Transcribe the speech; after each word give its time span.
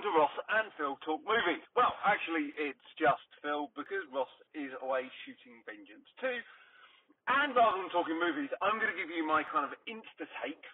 welcome 0.00 0.16
to 0.16 0.16
Ross 0.16 0.36
and 0.64 0.72
Phil 0.80 0.96
Talk 1.04 1.20
Movies. 1.28 1.60
Well, 1.76 1.92
actually, 2.08 2.56
it's 2.56 2.88
just 2.96 3.20
Phil 3.44 3.68
because 3.76 4.00
Ross 4.08 4.32
is 4.56 4.72
away 4.80 5.04
shooting 5.28 5.60
Vengeance 5.68 6.08
2. 6.24 6.24
And 7.28 7.52
rather 7.52 7.84
than 7.84 7.92
talking 7.92 8.16
movies, 8.16 8.48
I'm 8.64 8.80
going 8.80 8.88
to 8.88 8.96
give 8.96 9.12
you 9.12 9.28
my 9.28 9.44
kind 9.52 9.68
of 9.68 9.76
insta 9.84 10.24
take, 10.40 10.64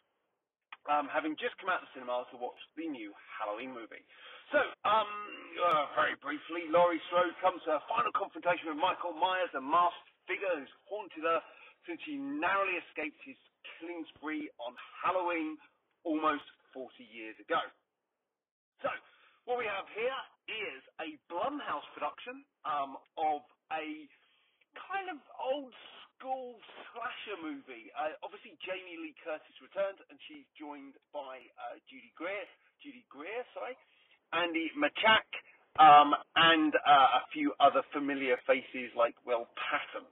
um, 0.86 1.10
having 1.10 1.34
just 1.42 1.58
come 1.58 1.74
out 1.74 1.82
of 1.82 1.90
the 1.90 1.98
cinema 1.98 2.22
to 2.30 2.38
watch 2.38 2.54
the 2.78 2.86
new 2.86 3.10
Halloween 3.42 3.74
movie. 3.74 4.06
So, 4.54 4.62
um, 4.86 5.10
uh, 5.58 5.90
very 5.98 6.14
briefly, 6.22 6.70
Laurie 6.70 7.02
Strode 7.10 7.34
comes 7.42 7.66
to 7.66 7.82
her 7.82 7.82
final 7.90 8.14
confrontation 8.14 8.70
with 8.70 8.78
Michael 8.78 9.18
Myers, 9.18 9.50
a 9.58 9.62
masked 9.64 10.06
figure 10.30 10.54
who's 10.54 10.70
haunted 10.86 11.26
her 11.26 11.42
since 11.82 11.98
she 12.06 12.14
narrowly 12.14 12.78
escaped 12.78 13.18
his 13.26 13.38
killing 13.74 14.06
spree 14.14 14.46
on 14.62 14.78
Halloween 15.02 15.58
almost 16.06 16.46
40 16.70 16.94
years 17.10 17.34
ago. 17.42 17.58
What 19.46 19.62
we 19.62 19.70
have 19.70 19.86
here 19.94 20.22
is 20.50 20.82
a 20.98 21.14
Blumhouse 21.30 21.86
production 21.94 22.42
um, 22.66 22.98
of 23.14 23.46
a 23.70 23.86
kind 24.74 25.06
of 25.06 25.22
old 25.38 25.70
school 26.18 26.58
slasher 26.90 27.38
movie. 27.38 27.94
Uh, 27.94 28.18
obviously, 28.26 28.58
Jamie 28.66 28.98
Lee 28.98 29.14
Curtis 29.22 29.54
returns, 29.62 30.02
and 30.10 30.18
she's 30.26 30.42
joined 30.58 30.98
by 31.14 31.38
uh, 31.62 31.78
Judy 31.86 32.10
Greer, 32.18 32.42
Judy 32.82 33.06
Greer, 33.06 33.46
sorry, 33.54 33.78
Andi 34.34 34.74
Matichak, 34.74 35.30
um, 35.78 36.10
and 36.34 36.74
uh, 36.82 37.22
a 37.22 37.30
few 37.30 37.54
other 37.62 37.86
familiar 37.94 38.42
faces 38.50 38.90
like 38.98 39.14
Will 39.22 39.46
Patton. 39.54 40.10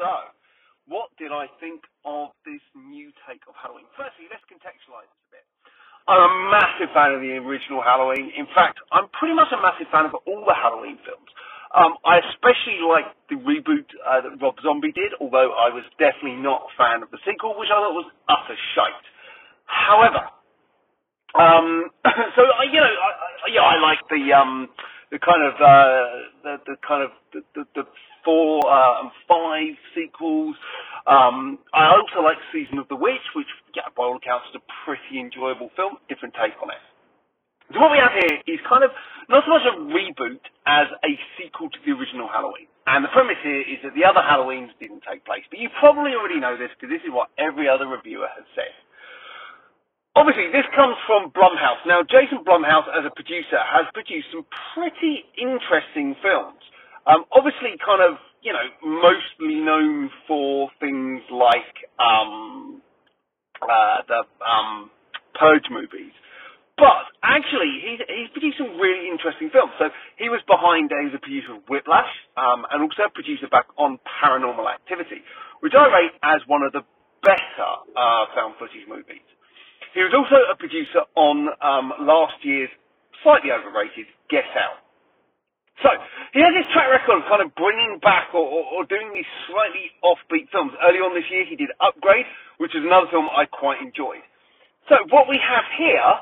So, 0.00 0.08
what 0.88 1.12
did 1.20 1.36
I 1.36 1.52
think 1.60 1.84
of 2.08 2.32
this 2.48 2.64
new 2.72 3.12
take 3.28 3.44
of 3.44 3.52
Halloween? 3.60 3.92
Firstly, 3.92 4.24
let's 4.32 4.48
contextualize 4.48 5.12
this 5.12 5.24
a 5.28 5.32
bit. 5.36 5.49
I'm 6.10 6.26
a 6.26 6.34
massive 6.50 6.90
fan 6.90 7.14
of 7.14 7.22
the 7.22 7.38
original 7.38 7.82
Halloween. 7.86 8.34
In 8.34 8.50
fact, 8.50 8.82
I'm 8.90 9.06
pretty 9.14 9.34
much 9.34 9.54
a 9.54 9.60
massive 9.62 9.86
fan 9.94 10.10
of 10.10 10.14
all 10.26 10.42
the 10.42 10.58
Halloween 10.58 10.98
films. 11.06 11.30
Um, 11.70 11.94
I 12.02 12.18
especially 12.34 12.82
like 12.82 13.06
the 13.30 13.38
reboot 13.38 13.86
uh, 14.02 14.26
that 14.26 14.34
Rob 14.42 14.58
Zombie 14.58 14.90
did, 14.90 15.14
although 15.22 15.54
I 15.54 15.70
was 15.70 15.86
definitely 16.02 16.42
not 16.42 16.66
a 16.66 16.72
fan 16.74 17.06
of 17.06 17.14
the 17.14 17.22
sequel, 17.22 17.54
which 17.54 17.70
I 17.70 17.78
thought 17.78 17.94
was 17.94 18.10
utter 18.26 18.58
shite. 18.74 19.06
However, 19.70 20.26
um, 21.38 21.94
so 22.34 22.42
uh, 22.42 22.66
you 22.66 22.82
know, 22.82 22.90
I, 22.90 23.10
I, 23.14 23.48
yeah, 23.54 23.62
I 23.62 23.78
like 23.78 24.02
the 24.10 24.34
um, 24.34 24.66
the 25.14 25.20
kind 25.22 25.42
of 25.46 25.54
uh, 25.62 26.06
the, 26.42 26.52
the 26.66 26.76
kind 26.82 27.02
of 27.06 27.10
the, 27.32 27.40
the, 27.54 27.62
the 27.78 27.84
four 28.24 28.64
uh, 28.66 29.02
and 29.02 29.10
five 29.28 29.74
sequels. 29.94 30.56
Um, 31.06 31.58
I 31.72 31.92
also 31.94 32.22
like 32.22 32.36
Season 32.52 32.78
of 32.78 32.88
the 32.88 32.96
Witch, 32.96 33.24
which, 33.34 33.48
yeah, 33.74 33.88
by 33.96 34.04
all 34.04 34.16
accounts, 34.16 34.46
is 34.52 34.60
a 34.60 34.64
pretty 34.84 35.18
enjoyable 35.18 35.70
film. 35.76 35.96
Different 36.08 36.34
take 36.34 36.54
on 36.62 36.70
it. 36.70 36.82
So 37.72 37.78
what 37.78 37.94
we 37.94 38.02
have 38.02 38.12
here 38.12 38.42
is 38.50 38.58
kind 38.66 38.82
of 38.82 38.90
not 39.30 39.46
so 39.46 39.54
much 39.54 39.62
a 39.62 39.78
reboot 39.94 40.42
as 40.66 40.90
a 41.06 41.12
sequel 41.38 41.70
to 41.70 41.78
the 41.86 41.94
original 41.94 42.26
Halloween. 42.26 42.66
And 42.90 43.06
the 43.06 43.12
premise 43.14 43.38
here 43.46 43.62
is 43.62 43.78
that 43.86 43.94
the 43.94 44.02
other 44.02 44.18
Halloweens 44.18 44.74
didn't 44.82 45.06
take 45.06 45.22
place. 45.22 45.46
But 45.46 45.62
you 45.62 45.70
probably 45.78 46.18
already 46.18 46.42
know 46.42 46.58
this 46.58 46.74
because 46.74 46.90
this 46.90 47.04
is 47.06 47.14
what 47.14 47.30
every 47.38 47.70
other 47.70 47.86
reviewer 47.86 48.26
has 48.26 48.42
said. 48.58 48.74
Obviously, 50.18 50.50
this 50.50 50.66
comes 50.74 50.98
from 51.06 51.30
Blumhouse. 51.30 51.78
Now, 51.86 52.02
Jason 52.02 52.42
Blumhouse, 52.42 52.90
as 52.90 53.06
a 53.06 53.14
producer, 53.14 53.62
has 53.62 53.86
produced 53.94 54.26
some 54.34 54.42
pretty 54.74 55.22
interesting 55.38 56.18
films. 56.18 56.58
Um, 57.06 57.24
obviously, 57.32 57.76
kind 57.84 58.02
of, 58.02 58.18
you 58.42 58.52
know, 58.52 58.66
mostly 58.84 59.56
known 59.56 60.10
for 60.28 60.70
things 60.80 61.22
like 61.32 61.74
um, 62.00 62.82
uh, 63.62 63.98
the 64.08 64.20
um, 64.44 64.90
Purge 65.38 65.66
movies. 65.70 66.12
But 66.78 67.08
actually, 67.22 67.70
he's, 67.84 68.00
he's 68.08 68.30
produced 68.32 68.58
some 68.58 68.78
really 68.80 69.08
interesting 69.10 69.50
films. 69.52 69.72
So 69.78 69.90
he 70.18 70.28
was 70.28 70.40
behind, 70.48 70.92
uh, 70.92 71.00
a 71.14 71.20
producer 71.20 71.56
of 71.56 71.62
Whiplash, 71.68 72.10
um, 72.36 72.66
and 72.72 72.82
also 72.82 73.08
a 73.08 73.12
producer 73.12 73.48
back 73.52 73.66
on 73.78 73.98
Paranormal 74.22 74.66
Activity, 74.68 75.20
which 75.60 75.74
I 75.76 75.86
rate 75.92 76.14
as 76.24 76.40
one 76.48 76.62
of 76.64 76.72
the 76.72 76.82
better 77.22 77.70
uh, 77.96 78.26
found 78.34 78.56
footage 78.58 78.88
movies. 78.88 79.24
He 79.94 80.02
was 80.02 80.14
also 80.16 80.36
a 80.50 80.56
producer 80.56 81.04
on 81.16 81.48
um, 81.60 81.92
last 82.06 82.36
year's 82.42 82.70
slightly 83.24 83.52
overrated 83.52 84.06
Get 84.30 84.44
Out. 84.56 84.80
So 85.82 85.90
he 86.32 86.40
has 86.44 86.52
this 86.52 86.68
track 86.72 86.92
record 86.92 87.24
of 87.24 87.26
kind 87.26 87.40
of 87.40 87.54
bringing 87.56 87.98
back 88.04 88.32
or, 88.36 88.44
or, 88.44 88.62
or, 88.76 88.80
doing 88.84 89.10
these 89.16 89.28
slightly 89.48 89.88
offbeat 90.04 90.52
films. 90.52 90.72
Early 90.84 91.00
on 91.00 91.16
this 91.16 91.24
year, 91.32 91.44
he 91.48 91.56
did 91.56 91.72
Upgrade, 91.80 92.28
which 92.60 92.76
is 92.76 92.84
another 92.84 93.08
film 93.10 93.28
I 93.32 93.48
quite 93.48 93.80
enjoyed. 93.80 94.22
So 94.88 95.00
what 95.08 95.28
we 95.28 95.40
have 95.40 95.66
here 95.80 96.12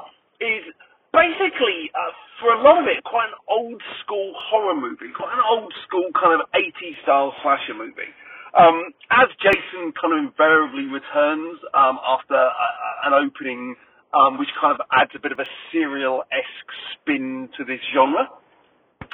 is 0.40 0.62
basically, 1.10 1.90
uh, 1.90 2.12
for 2.38 2.54
a 2.54 2.60
lot 2.62 2.78
of 2.78 2.86
it, 2.86 3.02
quite 3.02 3.26
an 3.26 3.38
old 3.50 3.82
school 4.04 4.32
horror 4.36 4.78
movie, 4.78 5.10
quite 5.10 5.34
an 5.34 5.42
old 5.42 5.72
school 5.86 6.06
kind 6.14 6.38
of 6.38 6.46
80s 6.54 6.96
style 7.02 7.34
slasher 7.42 7.74
movie. 7.74 8.12
Um, 8.56 8.94
as 9.10 9.28
Jason 9.42 9.92
kind 9.98 10.14
of 10.16 10.30
invariably 10.30 10.86
returns 10.86 11.58
um, 11.74 11.98
after 12.00 12.38
uh, 12.38 13.06
an 13.06 13.12
opening, 13.12 13.76
um, 14.14 14.38
which 14.38 14.48
kind 14.60 14.72
of 14.72 14.80
adds 14.92 15.10
a 15.14 15.20
bit 15.20 15.32
of 15.32 15.38
a 15.38 15.46
serial-esque 15.70 16.72
spin 16.94 17.48
to 17.58 17.64
this 17.64 17.80
genre. 17.92 18.30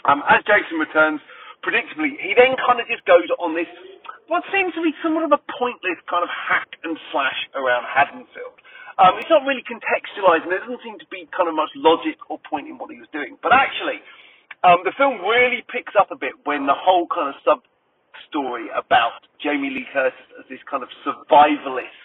Um, 0.07 0.23
as 0.29 0.45
Jason 0.45 0.79
returns, 0.81 1.21
predictably, 1.65 2.17
he 2.21 2.37
then 2.37 2.57
kind 2.61 2.81
of 2.81 2.87
just 2.89 3.05
goes 3.09 3.29
on 3.41 3.57
this, 3.57 3.69
what 4.29 4.45
seems 4.53 4.73
to 4.77 4.83
be 4.85 4.93
somewhat 5.03 5.25
of 5.25 5.33
a 5.33 5.43
pointless 5.59 5.99
kind 6.09 6.25
of 6.25 6.31
hack 6.33 6.69
and 6.85 6.97
slash 7.13 7.41
around 7.57 7.85
Haddonfield. 7.89 8.57
Um, 9.01 9.19
it's 9.19 9.31
not 9.31 9.43
really 9.49 9.65
contextualized, 9.67 10.47
and 10.47 10.53
there 10.53 10.63
doesn't 10.63 10.85
seem 10.85 10.99
to 11.01 11.09
be 11.11 11.27
kind 11.35 11.49
of 11.49 11.57
much 11.57 11.73
logic 11.77 12.17
or 12.31 12.39
point 12.47 12.69
in 12.69 12.79
what 12.79 12.93
he 12.93 12.99
was 13.01 13.11
doing. 13.13 13.37
But 13.43 13.53
actually, 13.53 13.99
um, 14.63 14.85
the 14.87 14.95
film 14.97 15.21
really 15.25 15.65
picks 15.73 15.93
up 15.99 16.13
a 16.13 16.19
bit 16.19 16.33
when 16.45 16.67
the 16.67 16.77
whole 16.77 17.09
kind 17.11 17.33
of 17.33 17.37
sub 17.43 17.61
story 18.31 18.69
about 18.77 19.25
Jamie 19.43 19.71
Lee 19.71 19.89
Curtis 19.93 20.17
as 20.39 20.47
this 20.49 20.63
kind 20.71 20.83
of 20.85 20.91
survivalist 21.03 22.04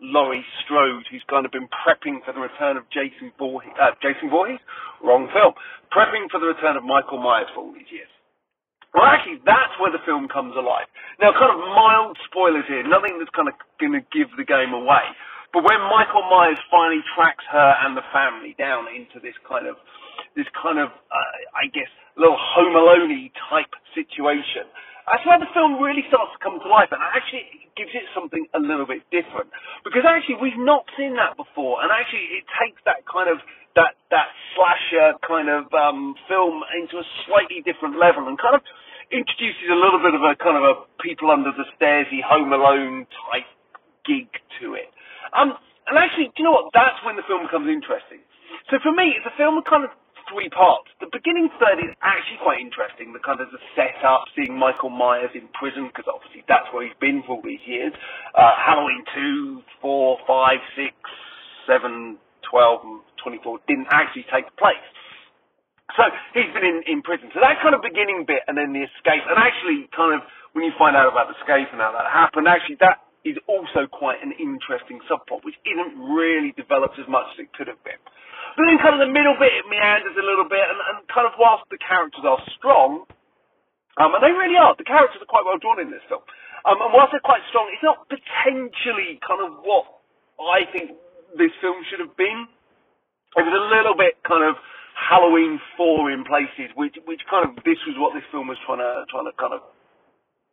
Laurie 0.00 0.44
Strode, 0.64 1.04
who's 1.12 1.24
kind 1.28 1.44
of 1.44 1.52
been 1.52 1.68
prepping 1.68 2.24
for 2.24 2.32
the 2.32 2.40
return 2.40 2.80
of 2.80 2.88
Jason 2.88 3.32
Voorhees, 3.36 3.76
uh, 3.76 3.92
Jason 4.00 4.32
Voorhees? 4.32 4.60
Wrong 5.04 5.28
film. 5.32 5.52
Prepping 5.92 6.28
for 6.32 6.40
the 6.40 6.48
return 6.48 6.76
of 6.76 6.84
Michael 6.84 7.20
Myers 7.20 7.48
for 7.52 7.68
all 7.68 7.72
these 7.72 7.88
years. 7.92 8.08
Well, 8.96 9.06
actually, 9.06 9.38
that's 9.46 9.70
where 9.78 9.92
the 9.92 10.02
film 10.02 10.26
comes 10.26 10.56
alive. 10.58 10.90
Now, 11.22 11.30
kind 11.36 11.52
of 11.54 11.62
mild 11.62 12.18
spoilers 12.26 12.66
here, 12.66 12.82
nothing 12.82 13.20
that's 13.22 13.30
kind 13.36 13.46
of 13.46 13.54
going 13.78 13.94
to 13.94 14.02
give 14.10 14.26
the 14.34 14.42
game 14.42 14.74
away. 14.74 15.04
But 15.54 15.62
when 15.62 15.78
Michael 15.86 16.26
Myers 16.26 16.58
finally 16.70 17.02
tracks 17.14 17.44
her 17.50 17.70
and 17.86 17.94
the 17.94 18.06
family 18.10 18.54
down 18.58 18.90
into 18.90 19.22
this 19.22 19.34
kind 19.46 19.66
of, 19.66 19.78
this 20.34 20.46
kind 20.58 20.78
of, 20.78 20.90
uh, 20.90 21.34
I 21.54 21.70
guess, 21.70 21.90
little 22.16 22.38
Home 22.38 22.74
Alone 22.74 23.30
type 23.50 23.70
situation, 23.94 24.66
that's 25.06 25.26
where 25.26 25.38
the 25.38 25.50
film 25.54 25.78
really 25.82 26.06
starts 26.06 26.34
to 26.34 26.40
come 26.42 26.58
to 26.62 26.68
life, 26.70 26.90
and 26.94 27.02
actually 27.02 27.46
gives 27.76 27.92
it 27.94 28.06
something 28.14 28.46
a 28.54 28.60
little 28.60 28.86
bit 28.86 29.04
different. 29.10 29.50
Because 29.84 30.06
actually, 30.06 30.40
we've 30.42 30.58
not 30.58 30.86
seen 30.96 31.16
that 31.16 31.36
before, 31.36 31.82
and 31.82 31.90
actually, 31.90 32.40
it 32.40 32.44
takes 32.58 32.80
that 32.86 33.04
kind 33.06 33.30
of 33.30 33.38
that 33.78 33.94
that 34.10 34.34
slasher 34.54 35.14
kind 35.22 35.48
of 35.48 35.70
um, 35.74 36.14
film 36.26 36.62
into 36.74 36.98
a 36.98 37.06
slightly 37.26 37.62
different 37.62 37.98
level, 37.98 38.26
and 38.26 38.38
kind 38.38 38.54
of 38.58 38.62
introduces 39.10 39.66
a 39.70 39.78
little 39.78 39.98
bit 39.98 40.14
of 40.14 40.22
a 40.22 40.38
kind 40.38 40.58
of 40.58 40.64
a 40.64 40.74
people 41.02 41.30
under 41.30 41.50
the 41.54 41.66
stairsy 41.78 42.22
Home 42.22 42.54
Alone 42.54 43.06
type 43.30 43.48
gig 44.06 44.30
to 44.62 44.74
it. 44.74 44.90
Um, 45.34 45.54
and 45.86 45.98
actually, 45.98 46.30
do 46.34 46.42
you 46.42 46.44
know 46.46 46.54
what? 46.54 46.70
That's 46.74 46.98
when 47.02 47.18
the 47.18 47.26
film 47.26 47.46
becomes 47.46 47.66
interesting. 47.66 48.22
So 48.70 48.78
for 48.82 48.94
me, 48.94 49.14
it's 49.18 49.26
a 49.26 49.34
film 49.34 49.58
kind 49.66 49.82
of 49.82 49.90
three 50.30 50.48
parts. 50.50 50.88
The 51.02 51.10
beginning 51.12 51.50
third 51.60 51.82
is 51.82 51.92
actually 52.00 52.40
quite 52.42 52.62
interesting. 52.62 53.12
The 53.12 53.20
kind 53.20 53.42
of 53.42 53.50
the 53.52 53.60
setup, 53.76 54.30
seeing 54.38 54.54
Michael 54.56 54.90
Myers 54.90 55.34
in 55.34 55.50
prison, 55.58 55.90
because 55.90 56.06
obviously 56.08 56.46
that's 56.48 56.70
where 56.72 56.86
he's 56.86 56.96
been 57.02 57.22
for 57.26 57.36
all 57.38 57.44
these 57.44 57.62
years. 57.66 57.92
Uh, 58.34 58.54
Halloween 58.56 59.04
2, 59.14 59.62
4, 59.82 60.18
5, 60.26 60.58
6, 60.78 60.94
7, 61.68 62.18
12, 62.50 62.80
24 63.22 63.58
didn't 63.68 63.90
actually 63.90 64.26
take 64.32 64.46
place. 64.56 64.86
So 65.98 66.06
he's 66.34 66.50
been 66.54 66.64
in, 66.64 66.80
in 66.88 66.98
prison. 67.02 67.28
So 67.34 67.42
that 67.42 67.60
kind 67.60 67.74
of 67.74 67.82
beginning 67.82 68.24
bit 68.26 68.46
and 68.48 68.56
then 68.56 68.72
the 68.72 68.86
escape, 68.86 69.26
and 69.28 69.36
actually 69.36 69.90
kind 69.92 70.14
of 70.16 70.22
when 70.54 70.64
you 70.64 70.72
find 70.78 70.96
out 70.96 71.10
about 71.12 71.28
the 71.28 71.36
escape 71.42 71.68
and 71.74 71.82
how 71.82 71.92
that 71.92 72.08
happened, 72.08 72.48
actually 72.48 72.78
that 72.80 73.02
is 73.24 73.36
also 73.46 73.84
quite 73.90 74.22
an 74.24 74.32
interesting 74.40 75.00
subplot, 75.10 75.44
which 75.44 75.58
isn't 75.68 75.92
really 76.00 76.56
developed 76.56 76.96
as 76.96 77.08
much 77.08 77.28
as 77.36 77.44
it 77.44 77.52
could 77.52 77.68
have 77.68 77.80
been. 77.84 78.00
But 78.56 78.66
then 78.66 78.80
kind 78.80 78.96
of 78.96 79.02
the 79.04 79.12
middle 79.12 79.36
bit, 79.36 79.52
it 79.52 79.66
meanders 79.68 80.16
a 80.16 80.24
little 80.24 80.48
bit, 80.48 80.64
and, 80.64 80.78
and 80.90 80.96
kind 81.12 81.28
of 81.28 81.36
whilst 81.36 81.68
the 81.68 81.78
characters 81.78 82.24
are 82.24 82.40
strong, 82.56 83.04
um, 84.00 84.16
and 84.16 84.22
they 84.24 84.32
really 84.32 84.56
are, 84.56 84.72
the 84.78 84.88
characters 84.88 85.20
are 85.20 85.28
quite 85.28 85.44
well 85.44 85.60
drawn 85.60 85.78
in 85.82 85.92
this 85.92 86.02
film. 86.08 86.24
Um, 86.64 86.80
and 86.80 86.90
whilst 86.92 87.12
they're 87.12 87.24
quite 87.24 87.44
strong, 87.52 87.68
it's 87.72 87.84
not 87.84 88.08
potentially 88.08 89.20
kind 89.20 89.44
of 89.44 89.60
what 89.64 89.84
I 90.40 90.64
think 90.72 90.96
this 91.36 91.52
film 91.60 91.84
should 91.88 92.00
have 92.00 92.16
been. 92.16 92.48
It 93.36 93.44
was 93.44 93.54
a 93.54 93.66
little 93.70 93.94
bit 93.94 94.18
kind 94.26 94.42
of 94.42 94.56
Halloween 94.96 95.60
4 95.76 96.10
in 96.12 96.24
places, 96.24 96.72
which 96.74 96.96
which 97.06 97.22
kind 97.30 97.46
of 97.48 97.56
this 97.64 97.78
was 97.86 97.96
what 97.96 98.12
this 98.12 98.26
film 98.32 98.48
was 98.48 98.58
trying 98.66 98.82
to 98.82 99.06
trying 99.08 99.28
to 99.28 99.34
kind 99.38 99.54
of 99.54 99.62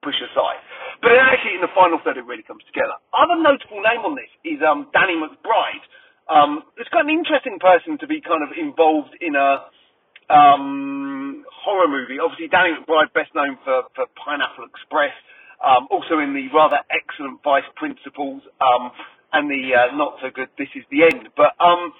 push 0.03 0.17
aside. 0.21 0.61
But 1.01 1.13
actually, 1.17 1.55
in 1.55 1.61
the 1.61 1.73
final 1.73 1.99
third, 2.03 2.17
it 2.17 2.25
really 2.25 2.43
comes 2.43 2.63
together. 2.65 2.97
Other 3.13 3.37
notable 3.37 3.81
name 3.81 4.01
on 4.05 4.13
this 4.17 4.29
is 4.45 4.61
um, 4.65 4.89
Danny 4.93 5.13
McBride, 5.17 5.85
Um, 6.27 6.63
it's 6.75 6.89
quite 6.89 7.05
an 7.07 7.11
interesting 7.11 7.57
person 7.59 7.97
to 7.99 8.07
be 8.07 8.19
kind 8.19 8.43
of 8.43 8.51
involved 8.57 9.15
in 9.21 9.35
a 9.35 9.63
um, 10.27 11.45
horror 11.47 11.87
movie. 11.87 12.19
Obviously, 12.19 12.51
Danny 12.51 12.75
McBride, 12.75 13.13
best 13.15 13.31
known 13.31 13.57
for, 13.63 13.87
for 13.95 14.05
Pineapple 14.19 14.67
Express, 14.67 15.15
um, 15.63 15.87
also 15.89 16.19
in 16.19 16.35
the 16.35 16.51
rather 16.51 16.83
excellent 16.91 17.39
Vice 17.43 17.67
Principals 17.79 18.43
um, 18.59 18.91
and 19.31 19.47
the 19.49 19.71
uh, 19.71 19.95
not 19.95 20.19
so 20.21 20.27
good 20.27 20.51
This 20.59 20.67
Is 20.75 20.83
the 20.91 21.07
End. 21.07 21.31
But 21.39 21.55
um, 21.63 21.95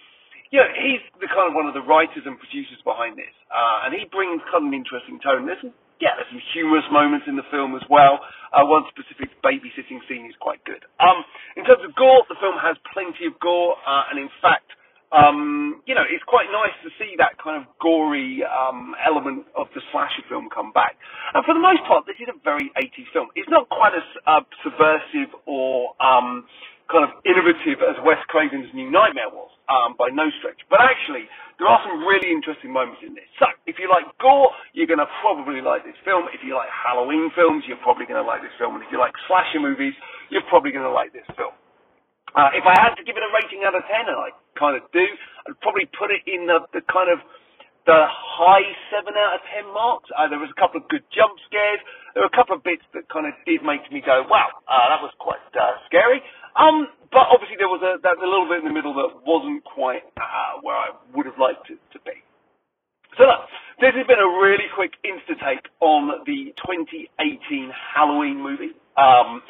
you 0.51 0.59
know, 0.59 0.67
he's 0.75 1.03
the 1.23 1.27
kind 1.31 1.47
of 1.47 1.55
one 1.55 1.67
of 1.67 1.73
the 1.73 1.83
writers 1.83 2.23
and 2.27 2.35
producers 2.35 2.79
behind 2.83 3.15
this, 3.15 3.31
uh, 3.47 3.87
and 3.87 3.95
he 3.95 4.07
brings 4.11 4.43
kind 4.51 4.67
of 4.67 4.71
an 4.71 4.75
interesting 4.75 5.19
tone. 5.23 5.47
There's 5.47 5.63
yeah, 6.01 6.15
there's 6.17 6.29
some 6.29 6.43
humorous 6.53 6.85
moments 6.91 7.25
in 7.27 7.35
the 7.35 7.47
film 7.51 7.75
as 7.75 7.83
well. 7.89 8.19
Uh, 8.53 8.65
one 8.65 8.83
specific 8.89 9.29
babysitting 9.43 10.01
scene 10.07 10.25
is 10.29 10.37
quite 10.39 10.63
good. 10.65 10.83
Um, 10.99 11.23
in 11.57 11.65
terms 11.65 11.83
of 11.83 11.95
gore, 11.95 12.23
the 12.29 12.37
film 12.39 12.55
has 12.61 12.77
plenty 12.93 13.27
of 13.27 13.37
gore, 13.39 13.75
uh, 13.85 14.09
and 14.11 14.19
in 14.19 14.29
fact, 14.41 14.69
um, 15.11 15.81
you 15.87 15.95
know, 15.95 16.03
it's 16.03 16.23
quite 16.27 16.51
nice 16.51 16.75
to 16.83 16.91
see 16.99 17.15
that 17.17 17.39
kind 17.39 17.55
of 17.55 17.69
gory 17.79 18.43
um, 18.43 18.91
element 18.99 19.47
of 19.55 19.67
the 19.71 19.81
slasher 19.91 20.23
film 20.27 20.49
come 20.51 20.73
back. 20.75 20.99
And 21.33 21.45
for 21.45 21.55
the 21.55 21.63
most 21.63 21.79
part, 21.87 22.03
this 22.05 22.19
is 22.19 22.27
a 22.27 22.35
very 22.43 22.67
80s 22.75 23.07
film. 23.15 23.31
It's 23.35 23.49
not 23.49 23.69
quite 23.71 23.95
as 23.95 24.03
uh, 24.27 24.43
subversive 24.67 25.31
or 25.47 25.95
um, 26.03 26.43
kind 26.91 27.07
of 27.07 27.15
innovative 27.23 27.79
as 27.83 27.95
Wes 28.03 28.19
Craven's 28.27 28.67
New 28.75 28.91
Nightmare 28.91 29.31
was, 29.31 29.51
um, 29.71 29.95
by 29.95 30.11
no 30.11 30.27
stretch. 30.39 30.59
But 30.67 30.83
actually, 30.83 31.27
there 31.59 31.67
are 31.67 31.79
some 31.87 32.03
really 32.03 32.31
interesting 32.31 32.71
moments 32.75 32.99
in 32.99 33.15
this. 33.15 33.27
So, 33.39 33.47
if 33.77 33.85
you 33.85 33.93
like 33.93 34.09
gore, 34.17 34.49
you're 34.73 34.89
going 34.89 34.97
to 34.97 35.05
probably 35.21 35.61
like 35.61 35.85
this 35.85 35.93
film. 36.01 36.25
If 36.33 36.41
you 36.41 36.57
like 36.57 36.73
Halloween 36.73 37.29
films, 37.37 37.61
you're 37.69 37.77
probably 37.85 38.09
going 38.09 38.17
to 38.17 38.25
like 38.25 38.41
this 38.41 38.51
film. 38.57 38.73
And 38.73 38.81
if 38.81 38.89
you 38.89 38.97
like 38.97 39.13
slasher 39.29 39.61
movies, 39.61 39.93
you're 40.33 40.45
probably 40.49 40.73
going 40.73 40.89
to 40.89 40.91
like 40.91 41.13
this 41.13 41.29
film. 41.37 41.53
Uh, 42.33 42.49
if 42.57 42.65
I 42.65 42.73
had 42.73 42.97
to 42.97 43.05
give 43.05 43.13
it 43.13 43.21
a 43.21 43.29
rating 43.37 43.61
out 43.69 43.77
of 43.77 43.85
10, 43.85 44.09
and 44.09 44.17
I 44.17 44.33
kind 44.57 44.73
of 44.73 44.83
do, 44.89 45.05
I'd 45.45 45.61
probably 45.61 45.85
put 45.93 46.09
it 46.09 46.25
in 46.25 46.49
the, 46.49 46.65
the 46.73 46.81
kind 46.89 47.13
of 47.13 47.21
the 47.85 48.01
high 48.09 48.65
7 48.89 49.13
out 49.13 49.37
of 49.37 49.41
10 49.53 49.69
marks. 49.71 50.09
Uh, 50.11 50.25
there 50.27 50.41
was 50.41 50.49
a 50.49 50.57
couple 50.57 50.81
of 50.81 50.89
good 50.89 51.05
jump 51.13 51.37
scares. 51.45 51.79
There 52.17 52.25
were 52.25 52.33
a 52.33 52.37
couple 52.37 52.57
of 52.57 52.65
bits 52.65 52.83
that 52.97 53.05
kind 53.13 53.29
of 53.29 53.37
did 53.45 53.61
make 53.61 53.85
me 53.93 54.01
go, 54.01 54.25
wow, 54.25 54.49
uh, 54.65 54.89
that 54.89 55.05
was 55.05 55.13
quite 55.21 55.39
uh, 55.53 55.77
scary. 55.85 56.19
Um, 56.57 56.89
but 57.13 57.29
obviously 57.31 57.55
there 57.61 57.71
was 57.71 57.79
a 57.85 58.01
that 58.03 58.19
a 58.19 58.27
little 58.27 58.49
bit 58.49 58.65
in 58.65 58.67
the 58.67 58.75
middle 58.75 58.91
that 58.99 59.23
wasn't 59.23 59.63
quite 59.63 60.03
uh, 60.19 60.59
where 60.65 60.75
I 60.75 60.91
would 61.15 61.29
have 61.29 61.39
liked 61.39 61.69
it 61.71 61.79
to 61.95 61.99
be. 62.03 62.26
So 63.17 63.25
this 63.81 63.97
has 63.97 64.05
been 64.05 64.21
a 64.21 64.31
really 64.37 64.69
quick 64.77 64.93
insta 65.01 65.33
take 65.41 65.65
on 65.81 66.21
the 66.29 66.53
2018 66.61 67.09
Halloween 67.73 68.37
movie. 68.37 68.77
Um, 68.93 69.41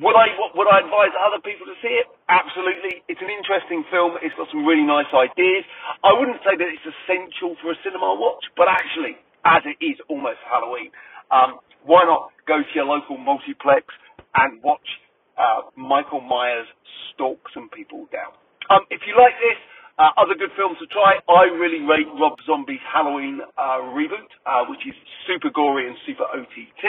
would 0.00 0.16
I 0.16 0.32
would 0.56 0.66
I 0.66 0.80
advise 0.80 1.12
other 1.14 1.38
people 1.44 1.68
to 1.68 1.76
see 1.84 1.92
it? 2.00 2.08
Absolutely. 2.28 3.04
It's 3.06 3.20
an 3.20 3.28
interesting 3.30 3.84
film. 3.92 4.16
It's 4.24 4.34
got 4.34 4.48
some 4.50 4.64
really 4.64 4.82
nice 4.82 5.06
ideas. 5.12 5.62
I 6.02 6.16
wouldn't 6.16 6.40
say 6.42 6.56
that 6.56 6.64
it's 6.66 6.82
essential 6.82 7.54
for 7.60 7.76
a 7.76 7.78
cinema 7.84 8.16
watch, 8.16 8.42
but 8.56 8.66
actually, 8.66 9.20
as 9.44 9.62
it 9.68 9.76
is 9.84 10.00
almost 10.08 10.40
Halloween, 10.48 10.90
um, 11.30 11.60
why 11.84 12.02
not 12.08 12.32
go 12.48 12.64
to 12.64 12.72
your 12.74 12.88
local 12.88 13.20
multiplex 13.20 13.86
and 14.34 14.62
watch 14.64 14.88
uh, 15.36 15.68
Michael 15.76 16.20
Myers 16.24 16.66
stalk 17.12 17.38
some 17.52 17.68
people 17.68 18.08
down. 18.10 18.32
Um, 18.72 18.88
if 18.90 19.04
you 19.06 19.14
like 19.14 19.36
this, 19.38 19.60
uh, 19.94 20.10
other 20.18 20.34
good 20.34 20.50
films 20.58 20.74
to 20.82 20.90
try, 20.90 21.22
I 21.30 21.46
really 21.54 21.86
rate 21.86 22.10
Rob 22.18 22.34
Zombie's 22.42 22.82
Halloween 22.82 23.38
uh, 23.54 23.94
reboot, 23.94 24.26
uh, 24.42 24.66
which 24.66 24.82
is 24.82 24.94
super 25.22 25.54
gory 25.54 25.86
and 25.86 25.94
super 26.02 26.26
OTT. 26.26 26.82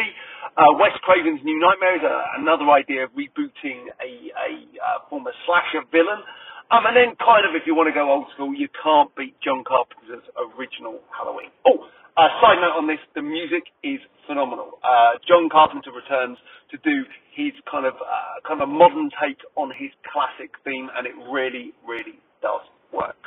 Uh, 0.57 0.73
Wes 0.81 0.97
Craven's 1.05 1.41
New 1.45 1.59
Nightmare 1.61 2.01
is 2.01 2.05
another 2.41 2.65
idea 2.73 3.05
of 3.05 3.13
rebooting 3.13 3.93
a, 4.01 4.09
a 4.33 4.49
uh, 4.81 5.05
former 5.09 5.29
slasher 5.45 5.85
villain. 5.93 6.17
Um, 6.73 6.89
and 6.89 6.97
then 6.97 7.13
kind 7.21 7.45
of, 7.45 7.53
if 7.53 7.69
you 7.69 7.77
want 7.77 7.93
to 7.93 7.93
go 7.93 8.09
old 8.09 8.25
school, 8.33 8.57
you 8.57 8.65
can't 8.73 9.13
beat 9.13 9.37
John 9.37 9.61
Carpenter's 9.61 10.25
original 10.57 10.97
Halloween. 11.13 11.53
Oh, 11.69 11.85
uh, 12.17 12.29
side 12.41 12.57
note 12.57 12.73
on 12.73 12.89
this, 12.89 12.97
the 13.13 13.21
music 13.21 13.69
is 13.85 14.01
phenomenal. 14.25 14.81
Uh, 14.81 15.21
John 15.29 15.45
Carpenter 15.45 15.93
returns 15.93 16.41
to 16.73 16.81
do 16.81 17.05
his 17.37 17.53
kind 17.69 17.85
of 17.85 17.93
uh, 18.01 18.41
kind 18.47 18.65
of 18.65 18.69
modern 18.69 19.13
take 19.21 19.37
on 19.53 19.69
his 19.77 19.93
classic 20.09 20.57
theme, 20.65 20.89
and 20.97 21.05
it 21.05 21.13
really, 21.29 21.69
really 21.85 22.17
does 22.41 22.65
work. 22.95 23.19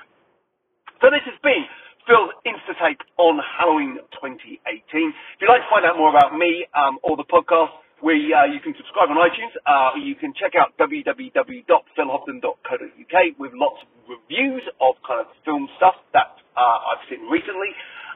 So 1.04 1.12
this 1.12 1.20
has 1.28 1.36
been 1.44 1.68
Phil's 2.08 2.32
Insta 2.48 2.72
Take 2.80 3.04
on 3.20 3.36
Halloween 3.38 4.00
2018. 4.16 4.64
If 4.64 5.44
you'd 5.44 5.52
like 5.52 5.60
to 5.62 5.68
find 5.70 5.84
out 5.84 5.98
more 6.00 6.08
about 6.08 6.32
me 6.34 6.64
um, 6.72 6.96
or 7.04 7.20
the 7.20 7.28
podcast, 7.28 7.68
we 8.02 8.32
uh, 8.32 8.44
you 8.48 8.60
can 8.64 8.72
subscribe 8.78 9.10
on 9.12 9.18
iTunes. 9.20 9.52
Uh, 9.66 9.90
you 10.00 10.14
can 10.16 10.32
check 10.34 10.54
out 10.56 10.72
www.philhobden.co.uk 10.80 13.16
with 13.38 13.52
lots 13.54 13.82
of 13.84 13.88
reviews 14.08 14.62
of 14.80 14.94
kind 15.04 15.20
of 15.20 15.26
film 15.44 15.68
stuff 15.76 15.96
that 16.14 16.32
uh, 16.56 16.78
I've 16.94 17.04
seen 17.10 17.28
recently. 17.28 17.68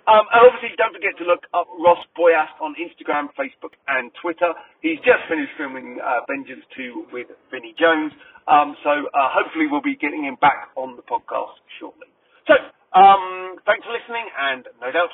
Um, 0.06 0.26
and 0.34 0.40
obviously, 0.46 0.74
don't 0.78 0.92
forget 0.94 1.14
to 1.18 1.24
look 1.24 1.46
up 1.54 1.66
Ross 1.78 2.02
Boyask 2.18 2.54
on 2.60 2.74
Instagram, 2.78 3.30
Facebook, 3.38 3.74
and 3.88 4.10
Twitter. 4.20 4.52
He's 4.82 4.98
just 5.06 5.22
finished 5.28 5.54
filming 5.58 5.98
uh, 6.02 6.26
Vengeance 6.30 6.64
2 6.76 7.14
with 7.14 7.26
Vinnie 7.50 7.74
Jones. 7.78 8.12
Um, 8.46 8.74
so 8.82 8.90
uh, 8.90 9.30
hopefully, 9.30 9.66
we'll 9.70 9.82
be 9.84 9.96
getting 9.96 10.24
him 10.24 10.36
back 10.40 10.70
on 10.76 10.96
the 10.98 11.06
podcast 11.06 11.58
shortly. 11.78 12.10
So, 12.46 12.54
um, 12.94 13.58
thanks 13.66 13.86
for 13.86 13.94
listening, 13.94 14.26
and 14.38 14.66
no 14.82 14.90
doubt 14.92 15.10